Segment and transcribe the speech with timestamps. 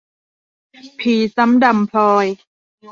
[0.99, 2.27] ผีซ้ำด้ำพลอย